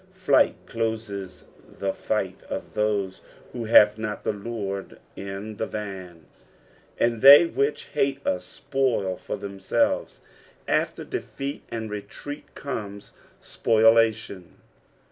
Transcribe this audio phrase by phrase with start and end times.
[0.15, 1.45] Flight closes
[1.77, 3.21] the Aght of those
[3.53, 6.25] who have not the Lord in the van.
[6.97, 10.19] "And tli^y whieh _<oil far themielvet."
[10.67, 14.45] After defeat and retreat, comes spoliatioo.